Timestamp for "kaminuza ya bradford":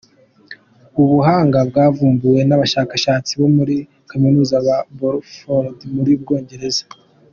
4.09-5.77